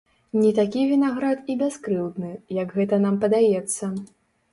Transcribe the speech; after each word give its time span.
Не 0.43 0.51
такі 0.59 0.85
вінаград 0.91 1.51
і 1.53 1.55
бяскрыўдны, 1.59 2.31
як 2.61 2.73
гэта 2.79 2.99
нам 3.05 3.21
падаецца. 3.27 3.91